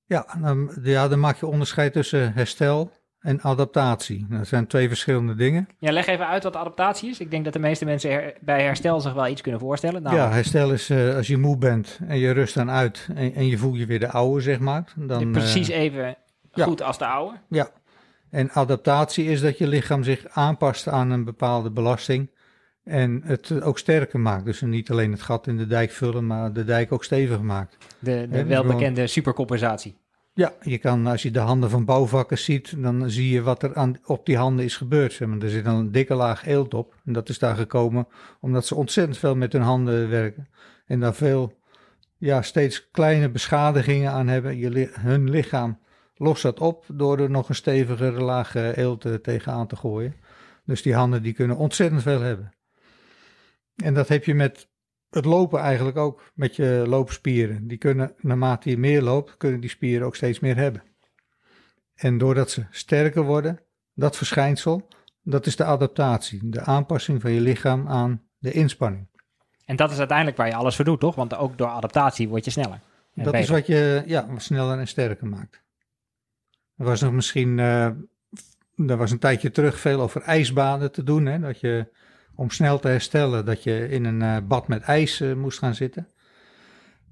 [0.04, 4.26] Ja, dan, ja, dan maak je onderscheid tussen herstel en adaptatie.
[4.28, 5.68] Dat zijn twee verschillende dingen.
[5.78, 7.20] Ja, leg even uit wat adaptatie is.
[7.20, 10.02] Ik denk dat de meeste mensen her, bij herstel zich wel iets kunnen voorstellen.
[10.02, 13.34] Nou, ja, herstel is uh, als je moe bent en je rust dan uit en,
[13.34, 14.84] en je voelt je weer de oude, zeg maar.
[14.96, 16.16] Dan, precies uh, even
[16.52, 17.36] goed als de oude.
[17.48, 17.70] Ja,
[18.30, 22.30] en adaptatie is dat je lichaam zich aanpast aan een bepaalde belasting
[22.84, 24.44] en het ook sterker maakt.
[24.44, 27.76] Dus niet alleen het gat in de dijk vullen, maar de dijk ook steviger maakt.
[27.98, 30.00] De, de welbekende supercompensatie.
[30.34, 33.74] Ja, je kan, als je de handen van bouwvakkers ziet, dan zie je wat er
[33.74, 35.12] aan, op die handen is gebeurd.
[35.12, 35.38] Zeg maar.
[35.38, 36.94] Er zit een dikke laag eelt op.
[37.04, 38.06] En dat is daar gekomen
[38.40, 40.48] omdat ze ontzettend veel met hun handen werken.
[40.86, 41.58] En daar veel,
[42.16, 44.56] ja, steeds kleine beschadigingen aan hebben.
[44.56, 45.78] Je, hun lichaam
[46.14, 50.14] lost dat op door er nog een stevigere laag eelt tegenaan te gooien.
[50.64, 52.52] Dus die handen die kunnen ontzettend veel hebben.
[53.76, 54.68] En dat heb je met
[55.14, 57.66] het lopen eigenlijk ook met je loopspieren.
[57.68, 60.82] Die kunnen, naarmate je meer loopt, kunnen die spieren ook steeds meer hebben.
[61.94, 63.60] En doordat ze sterker worden,
[63.94, 64.88] dat verschijnsel,
[65.22, 66.40] dat is de adaptatie.
[66.42, 69.06] De aanpassing van je lichaam aan de inspanning.
[69.64, 71.14] En dat is uiteindelijk waar je alles voor doet, toch?
[71.14, 72.80] Want ook door adaptatie word je sneller.
[73.14, 73.40] Dat beter.
[73.40, 75.62] is wat je ja, sneller en sterker maakt.
[76.76, 77.84] Er was nog misschien, uh,
[78.76, 81.26] er was een tijdje terug veel over ijsbaden te doen.
[81.26, 81.38] Hè?
[81.38, 81.86] Dat je
[82.34, 85.74] om snel te herstellen dat je in een uh, bad met ijs uh, moest gaan
[85.74, 86.08] zitten.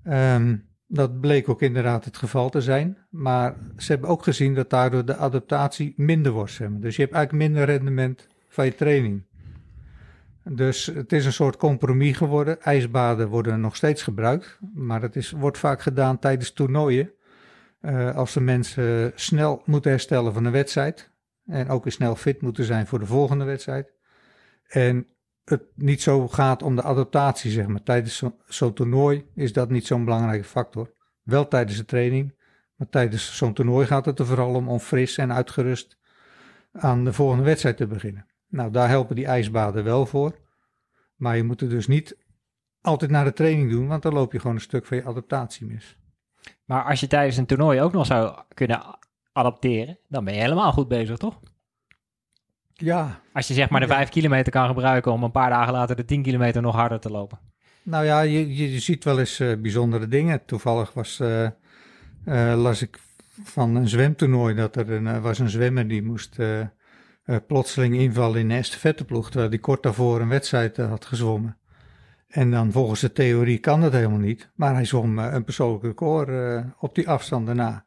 [0.04, 2.98] Um, dat bleek ook inderdaad het geval te zijn.
[3.10, 6.58] Maar ze hebben ook gezien dat daardoor de adaptatie minder wordt.
[6.58, 9.24] Dus je hebt eigenlijk minder rendement van je training.
[10.44, 12.62] Dus het is een soort compromis geworden.
[12.62, 14.58] IJsbaden worden nog steeds gebruikt.
[14.74, 17.12] Maar het is, wordt vaak gedaan tijdens toernooien.
[17.82, 21.10] Uh, als de mensen snel moeten herstellen van een wedstrijd.
[21.46, 23.92] En ook weer snel fit moeten zijn voor de volgende wedstrijd.
[24.70, 25.06] En
[25.44, 27.82] het niet zo gaat om de adaptatie, zeg maar.
[27.82, 30.94] Tijdens zo'n zo toernooi is dat niet zo'n belangrijke factor.
[31.22, 32.34] Wel tijdens de training,
[32.76, 35.98] maar tijdens zo'n toernooi gaat het er vooral om om fris en uitgerust
[36.72, 38.26] aan de volgende wedstrijd te beginnen.
[38.48, 40.38] Nou, daar helpen die ijsbaden wel voor.
[41.16, 42.16] Maar je moet het dus niet
[42.80, 45.66] altijd naar de training doen, want dan loop je gewoon een stuk van je adaptatie
[45.66, 45.98] mis.
[46.64, 48.98] Maar als je tijdens een toernooi ook nog zou kunnen
[49.32, 51.40] adapteren, dan ben je helemaal goed bezig, toch?
[52.80, 53.20] Ja.
[53.32, 53.94] Als je zeg maar de ja.
[53.94, 57.10] 5 kilometer kan gebruiken om een paar dagen later de 10 kilometer nog harder te
[57.10, 57.38] lopen.
[57.82, 60.44] Nou ja, je, je, je ziet wel eens uh, bijzondere dingen.
[60.44, 61.48] Toevallig was, uh,
[62.24, 62.98] uh, las ik
[63.42, 66.38] van een zwemtoernooi dat er een, was een zwemmer die moest
[67.46, 71.58] plotseling invallen in de estafetteploeg, terwijl die kort daarvoor een wedstrijd had gezwommen.
[72.28, 76.28] En dan volgens de theorie kan dat helemaal niet, maar hij zwom een persoonlijk record
[76.78, 77.84] op die afstand daarna.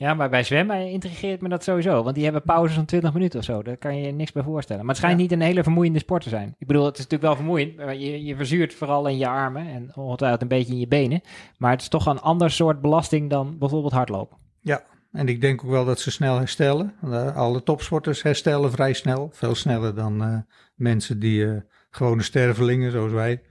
[0.00, 2.02] Ja, maar bij zwemmen intrigeert me dat sowieso.
[2.02, 3.62] Want die hebben pauzes van 20 minuten of zo.
[3.62, 4.80] Daar kan je je niks bij voorstellen.
[4.80, 5.22] Maar het schijnt ja.
[5.22, 6.54] niet een hele vermoeiende sport te zijn.
[6.58, 7.76] Ik bedoel, het is natuurlijk wel vermoeiend.
[7.76, 11.20] Maar je, je verzuurt vooral in je armen en ongetwijfeld een beetje in je benen.
[11.58, 14.36] Maar het is toch een ander soort belasting dan bijvoorbeeld hardlopen.
[14.60, 16.94] Ja, en ik denk ook wel dat ze snel herstellen.
[17.34, 19.28] Alle topsporters herstellen vrij snel.
[19.32, 20.38] Veel sneller dan uh,
[20.74, 21.60] mensen die uh,
[21.90, 23.42] gewone stervelingen zoals wij.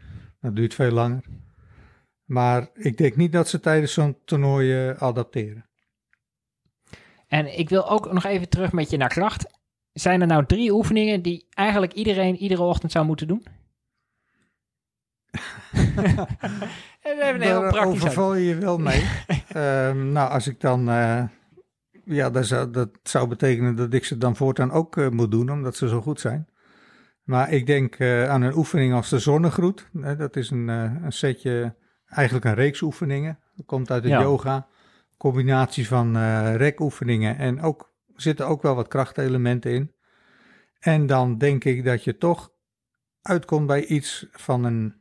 [0.42, 1.24] Dat duurt veel langer.
[2.26, 5.69] Maar ik denk niet dat ze tijdens zo'n toernooi uh, adapteren.
[7.30, 9.46] En ik wil ook nog even terug met je naar kracht.
[9.94, 13.44] Zijn er nou drie oefeningen die eigenlijk iedereen iedere ochtend zou moeten doen?
[17.02, 19.04] Even heel Daar praktisch overval je je wel mee.
[19.56, 20.89] um, nou, als ik dan...
[20.89, 21.24] Uh,
[22.04, 25.52] ja, dat zou, dat zou betekenen dat ik ze dan voortaan ook uh, moet doen,
[25.52, 26.48] omdat ze zo goed zijn.
[27.24, 29.89] Maar ik denk uh, aan een oefening als de zonnegroet.
[30.18, 33.39] dat is een, een setje, eigenlijk een reeks oefeningen.
[33.56, 34.22] Dat komt uit de ja.
[34.22, 34.68] yoga
[35.20, 39.94] combinatie van uh, rekoefeningen en ook zitten ook wel wat krachtelementen in.
[40.80, 42.52] En dan denk ik dat je toch
[43.22, 44.96] uitkomt bij iets van een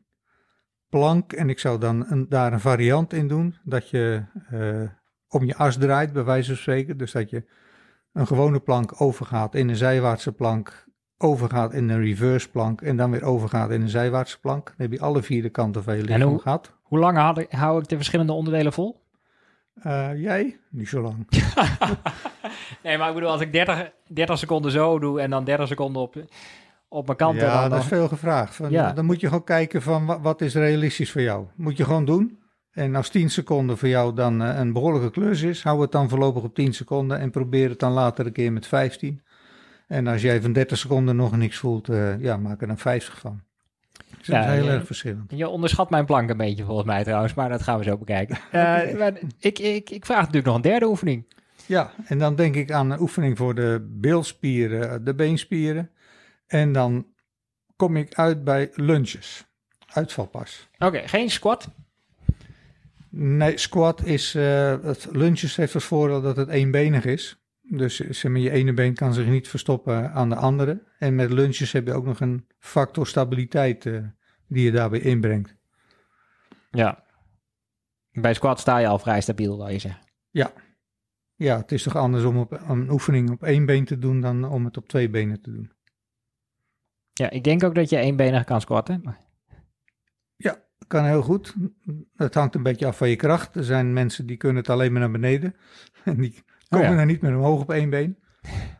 [0.89, 1.33] plank.
[1.33, 3.57] En ik zou dan een, daar een variant in doen.
[3.65, 4.89] Dat je uh,
[5.29, 6.99] om je as draait, bij wijze van spreken.
[6.99, 7.45] Dus dat je
[8.13, 10.87] een gewone plank overgaat in een zijwaartse plank
[11.19, 14.67] overgaat in een reverse plank en dan weer overgaat in een zijwaartse plank.
[14.67, 16.77] Dan heb je alle vier de kanten van je En lichaam hoe- gehad.
[16.83, 17.17] Hoe lang
[17.51, 19.07] hou ik de verschillende onderdelen vol?
[19.83, 20.59] Eh, jij?
[20.71, 21.27] Niet zo lang.
[22.83, 26.03] Nee, maar ik bedoel, als ik 30, 30 seconden zo doe en dan 30 seconden
[26.03, 26.17] op,
[26.89, 27.47] op mijn kanten.
[27.47, 28.55] ja, dan, dat is veel gevraagd.
[28.55, 28.93] Van, Ja.
[28.93, 31.47] Dan moet je gewoon kijken van wa- wat is realistisch voor jou.
[31.57, 32.39] Moet je gewoon doen.
[32.73, 36.09] En als 10 seconden voor jou dan eh, een behoorlijke klus is, hou het dan
[36.09, 39.23] voorlopig op 10 seconden en probeer het dan later een keer met 15.
[39.87, 43.19] En als jij van 30 seconden nog niks voelt, eh, ja, maak er dan 50
[43.19, 43.41] van.
[44.23, 44.71] Ja, is heel ja.
[44.71, 45.33] erg verschillend.
[45.35, 48.39] Je onderschat mijn plank een beetje volgens mij trouwens, maar dat gaan we zo bekijken.
[48.51, 51.25] Eh, maar ik, ik, ik vraag natuurlijk nog een derde oefening.
[51.67, 55.91] Ja, en dan denk ik aan een oefening voor de bilspieren, de beenspieren.
[56.47, 57.07] En dan
[57.77, 59.45] kom ik uit bij lunges,
[59.87, 60.69] uitvalpas.
[60.79, 61.69] Oké, geen squat.
[63.11, 67.43] Nee, squat is, eh, het lunges heeft als voordeel dat het eenbenig is.
[67.71, 70.83] Dus zeg maar, je ene been kan zich niet verstoppen aan de andere.
[70.99, 74.01] En met lunges heb je ook nog een factor stabiliteit eh,
[74.47, 75.55] die je daarbij inbrengt.
[76.71, 77.05] Ja.
[78.13, 80.01] Bij squat sta je al vrij stabiel, wil je zeggen.
[81.35, 84.45] Ja, het is toch anders om op, een oefening op één been te doen dan
[84.45, 85.73] om het op twee benen te doen.
[87.13, 89.01] Ja, ik denk ook dat je eenbenig kan squatten.
[89.03, 89.27] maar-
[90.89, 91.55] kan heel goed.
[92.17, 93.57] Het hangt een beetje af van je kracht.
[93.57, 95.55] Er zijn mensen die kunnen het alleen maar naar beneden.
[96.05, 96.97] En die komen ja.
[96.97, 98.19] dan niet meer omhoog op één been.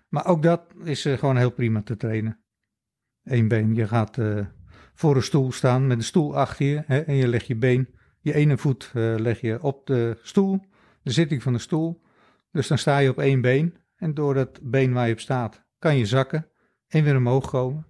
[0.09, 2.41] Maar ook dat is eh, gewoon heel prima te trainen.
[3.25, 3.75] Eén been.
[3.75, 4.47] Je gaat eh,
[4.95, 6.83] voor een stoel staan met een stoel achter je.
[6.87, 7.89] Hè, en je legt je been,
[8.21, 10.61] je ene voet eh, leg je op de stoel.
[11.03, 12.03] De zitting van de stoel.
[12.53, 13.77] Dus dan sta je op één been.
[13.97, 16.49] En door dat been waar je op staat kan je zakken
[16.89, 17.87] en weer omhoog komen.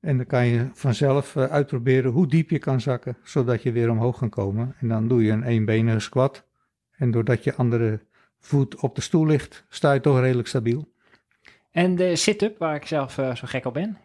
[0.00, 4.18] En dan kan je vanzelf uitproberen hoe diep je kan zakken, zodat je weer omhoog
[4.18, 4.74] kan komen.
[4.78, 6.46] En dan doe je een eenbenige squat.
[6.90, 8.00] En doordat je andere
[8.46, 10.92] voet op de stoel ligt, sta je toch redelijk stabiel.
[11.70, 13.98] En de sit-up, waar ik zelf eh, zo gek op ben.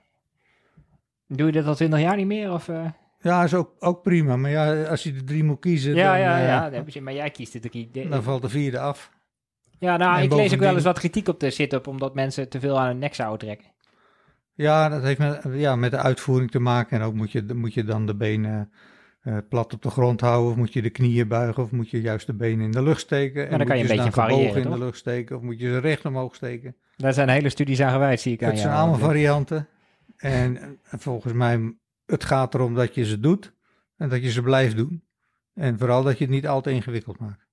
[1.28, 2.52] Doe je dat al 20 jaar niet meer?
[2.52, 2.86] Of, eh?
[3.22, 4.36] Ja, is ook, ook prima.
[4.38, 6.64] Maar ja, als je de drie moet kiezen, Ja, dan, ja, eh, ja.
[6.64, 7.94] dat heb je- Maar jij kiest het ook.
[7.94, 9.12] de- dan valt de vierde af.
[9.80, 12.50] Ja, nou, En ik lees ook wel eens wat kritiek op de sit-up, omdat mensen
[12.50, 13.68] te veel aan hun nek zouden trekken.
[14.54, 17.00] Ja, dat heeft met, ja, met de uitvoering te maken.
[17.00, 18.72] En ook moet je, moet je dan de benen
[19.20, 20.52] eh, plat op de grond houden.
[20.52, 21.64] Of moet je de knieën buigen.
[21.64, 23.50] Of moet je juist de benen in de lucht steken.
[23.50, 24.74] En dan kan je een beetje variëren, in toch?
[24.74, 25.36] de lucht steken.
[25.36, 26.76] Of moet je ze recht omhoog steken.
[26.96, 29.68] Daar zijn hele studies aan gewijd, zie ik aan Het zijn allemaal varianten.
[30.18, 33.54] En eh, volgens mij, het gaat erom dat je ze doet.
[33.98, 35.04] En dat je ze blijft doen.
[35.54, 37.48] En vooral dat je het niet al te ingewikkeld maakt.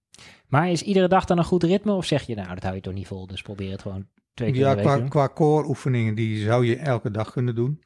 [0.48, 1.92] Maar is iedere dag dan een goed ritme?
[1.92, 4.52] Of zeg je, nou, dat hou je toch niet vol, dus probeer het gewoon twee
[4.52, 7.54] keer Ja, de week te qua, qua core oefeningen, die zou je elke dag kunnen
[7.54, 7.82] doen.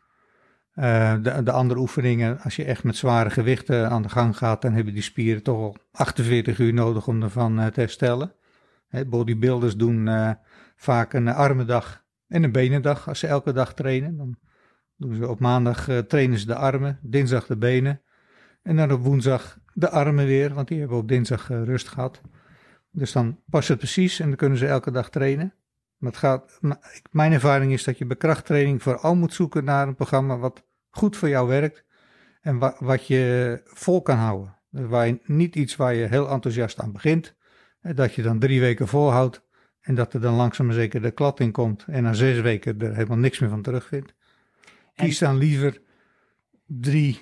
[0.70, 4.62] Eh, de, de andere oefeningen, als je echt met zware gewichten aan de gang gaat,
[4.62, 8.34] dan hebben die spieren toch al 48 uur nodig om ervan eh, te herstellen.
[8.88, 10.30] Hè, bodybuilders doen eh,
[10.76, 14.16] vaak een armendag en een benendag als ze elke dag trainen.
[14.16, 14.36] Dan
[14.96, 18.02] doen ze op maandag trainen ze de armen, dinsdag de benen
[18.62, 22.20] en dan op woensdag de armen weer, want die hebben op dinsdag rust gehad.
[22.90, 25.54] Dus dan past het precies en dan kunnen ze elke dag trainen.
[26.00, 26.60] Maar het gaat,
[27.10, 31.16] mijn ervaring is dat je bij krachttraining vooral moet zoeken naar een programma wat goed
[31.16, 31.84] voor jou werkt
[32.40, 34.56] en wa- wat je vol kan houden.
[34.70, 37.36] Dus Waar je, niet iets waar je heel enthousiast aan begint,
[37.80, 39.42] dat je dan drie weken volhoudt
[39.80, 42.80] en dat er dan langzaam maar zeker de klad in komt en na zes weken
[42.80, 44.14] er helemaal niks meer van terugvindt.
[44.94, 45.80] Kies dan liever
[46.66, 47.20] drie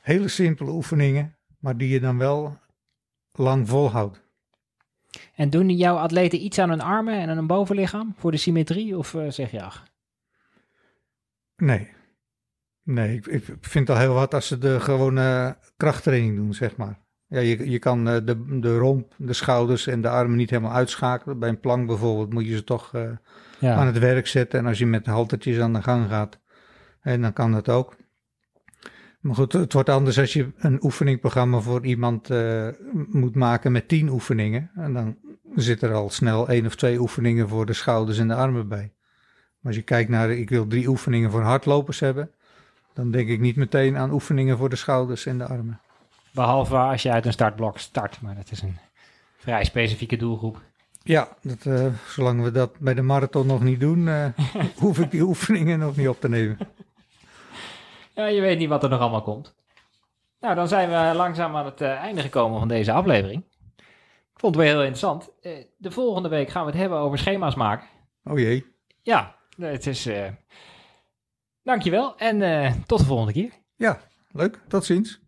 [0.00, 2.58] hele simpele oefeningen, maar die je dan wel
[3.32, 4.23] lang volhoudt.
[5.34, 8.98] En doen jouw atleten iets aan hun armen en aan hun bovenlichaam voor de symmetrie?
[8.98, 9.84] Of eh, zeg je, ach,
[11.56, 11.92] Nee.
[12.82, 17.02] Nee, ik, ik vind al heel wat als ze de gewone krachttraining doen, zeg maar.
[17.26, 20.72] Ja, je, je kan eh, de, de romp, de schouders en de armen niet helemaal
[20.72, 21.38] uitschakelen.
[21.38, 23.10] Bij een plank bijvoorbeeld moet je ze toch eh,
[23.58, 23.74] ja.
[23.74, 24.58] aan het werk zetten.
[24.58, 26.40] En als je met haltertjes aan de gang gaat,
[27.00, 27.96] en dan kan dat ook.
[29.24, 33.88] Maar goed, het wordt anders als je een oefeningprogramma voor iemand eh, moet maken met
[33.88, 34.70] tien oefeningen.
[34.74, 35.16] En dan
[35.54, 38.92] zit er al snel één of twee oefeningen voor de schouders en de armen bij.
[39.58, 42.30] Maar als je kijkt naar, ik wil drie oefeningen voor hardlopers hebben,
[42.92, 45.80] dan denk ik niet meteen aan oefeningen voor de schouders en de armen.
[46.30, 48.78] Behalve als je uit een startblok start, maar dat is een
[49.36, 50.62] vrij specifieke doelgroep.
[51.02, 54.26] Ja, dat, eh, zolang we dat bij de marathon nog niet doen, eh,
[54.76, 56.58] hoef ik die oefeningen nog niet op te nemen.
[58.14, 59.54] Ja, je weet niet wat er nog allemaal komt.
[60.40, 63.44] Nou, dan zijn we langzaam aan het eh, einde gekomen van deze aflevering.
[64.32, 65.30] Ik vond het weer heel interessant.
[65.40, 67.88] Eh, de volgende week gaan we het hebben over schema's maken.
[68.24, 68.66] Oh jee.
[69.02, 70.06] Ja, het is...
[70.06, 70.28] eh
[71.62, 73.52] Dankjewel en tot de volgende keer.
[73.76, 74.00] Ja,
[74.32, 74.60] leuk.
[74.68, 75.20] Tot ziens.